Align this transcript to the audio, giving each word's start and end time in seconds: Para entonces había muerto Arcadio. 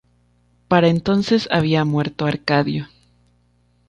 Para 0.67 0.87
entonces 0.87 1.47
había 1.51 1.85
muerto 1.85 2.25
Arcadio. 2.25 2.87